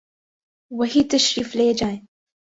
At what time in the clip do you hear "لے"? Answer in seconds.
1.55-1.73